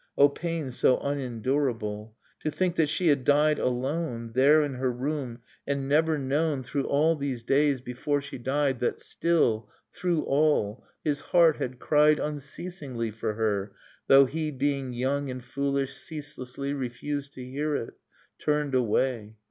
Oh 0.17 0.29
pain 0.29 0.71
so 0.71 0.97
unendurable! 1.01 2.15
To 2.39 2.49
think 2.49 2.75
that 2.75 2.89
she 2.89 3.09
had 3.09 3.23
died 3.23 3.59
alone. 3.59 4.31
There 4.33 4.63
in 4.63 4.73
her 4.73 4.91
room, 4.91 5.41
and 5.67 5.87
never 5.87 6.17
known 6.17 6.63
Through 6.63 6.85
all 6.85 7.15
these 7.15 7.43
days 7.43 7.81
before 7.81 8.19
she 8.19 8.39
died 8.39 8.79
That 8.79 8.99
still, 8.99 9.69
through 9.93 10.23
all, 10.23 10.83
his 11.03 11.19
heart 11.19 11.57
had 11.57 11.77
cried 11.77 12.17
Unceasingly 12.17 13.11
for 13.11 13.35
her, 13.35 13.75
though 14.07 14.25
he. 14.25 14.49
Being 14.49 14.91
young 14.91 15.29
and 15.29 15.43
foolish, 15.45 15.93
ceaselessly 15.93 16.73
Refused 16.73 17.35
to 17.35 17.45
hear 17.45 17.75
it, 17.75 17.93
turned 18.39 18.73
away. 18.73 19.35